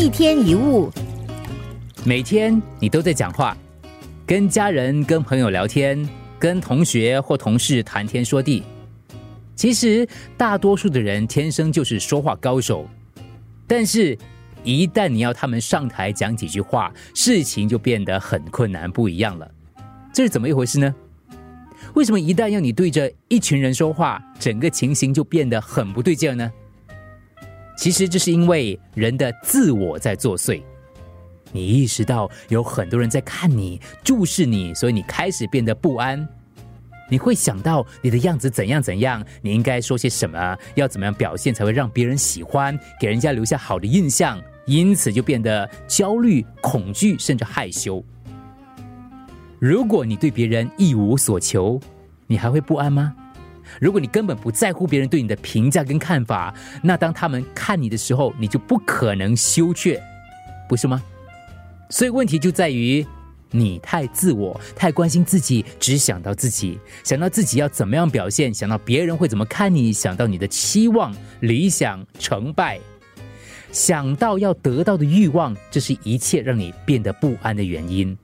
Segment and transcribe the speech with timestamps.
[0.00, 0.88] 一天一物，
[2.04, 3.56] 每天你都在讲话，
[4.24, 8.62] 跟家人、跟朋友聊天，跟同学或同事谈天说地。
[9.56, 12.86] 其实大多数的人天生就是说话高手，
[13.66, 14.16] 但是，
[14.62, 19.50] 一旦你要他们上台讲几句话，事情就变得很困难，不一样了。
[20.12, 20.94] 这是怎么一回事呢？
[21.94, 26.48] 为什么一旦要你对着一群人说话，整个情形就变得很不对劲呢？
[27.78, 30.60] 其实这是因为人的自我在作祟。
[31.52, 36.28] 你意识到有很多人在看你、注视你，所以你开始变得不安。
[37.08, 48.04] 你会想到你的样子怎样怎样，你应该说些什么，要怎么样表现才会让别人喜欢，给人家留下好的印象，因此就变得焦虑、恐惧，甚至害羞。
[49.60, 51.80] 如果你对别人一无所求，
[52.26, 53.14] 你还会不安吗？
[53.80, 60.02] 如果你根本不在乎别人对你的评价跟看法，那当他们看你的时候，你就不可能羞怯，
[60.68, 61.02] 不是吗？
[61.90, 63.06] 所以问题就在于
[63.50, 72.78] 你太自我，太关心自己，只想到自己，想到自己要怎么样表现，想到别人会怎么看你，想到你的期望、理想、成败，
[73.72, 78.16] 想到要得到的欲望，这是一切让你变得不安的原因。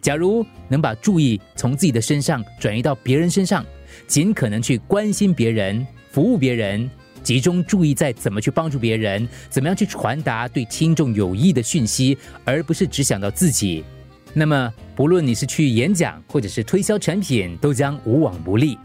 [0.00, 3.64] 假如能把注意从自己的身上转移到别人身上。
[4.06, 6.88] 尽可能去关心别人、服务别人，
[7.22, 13.84] 集中注意在怎么去帮助别人，怎么样去传达对听众有益的讯息，而不是只想到自己。
[14.32, 18.76] 那么，不论你是去演讲或者是推销产品，都将无往不利。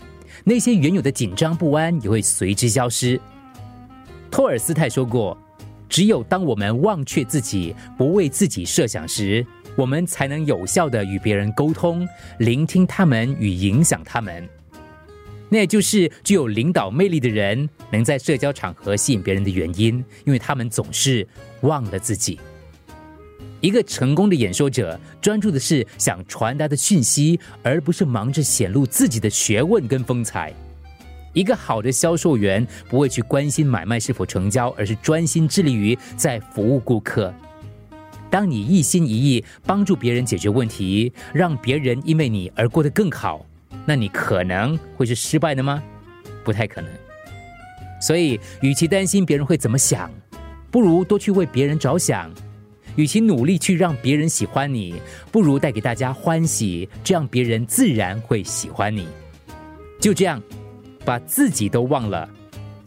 [0.43, 3.19] 那些原有的紧张不安也会随之消失。
[4.31, 5.35] 托尔斯泰说过
[5.89, 12.07] ：“只有当我们忘却自己，不为自己设想时，我们才能有效的与别人沟通，
[12.37, 14.47] 聆听他们与影响他们。”
[15.49, 21.27] 那也就是具有领导魅力的人能在社交场合吸引别人的原因，因为他们总是
[21.61, 22.39] 忘了自己。
[23.61, 30.53] 一个成功的演说者专注的是想传达的讯息，而不是忙着显露自己的学问跟风采。
[31.33, 37.33] 一个好的销售员不会去关心买卖是否成交，而是专心致力于在服务顾客。
[38.29, 43.45] 当你一心一意帮助别人解决问题，让别人因为你而过得更好。
[43.89, 45.81] 那你可能会是失败的吗？
[46.43, 46.91] 不太可能。
[47.99, 50.11] 所以，与其担心别人会怎么想，
[50.69, 52.29] 不如多去为别人着想；
[52.95, 55.01] 与其努力去让别人喜欢你，
[55.31, 59.07] 不如带给大家欢喜，这样别人自然会喜欢你。
[59.99, 60.39] 就这样，
[61.03, 62.29] 把自己都忘了，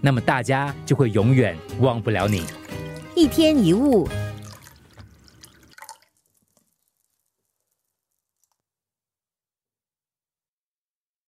[0.01, 2.45] 那么大家就会永远忘不了你。
[3.17, 4.09] 一天一物。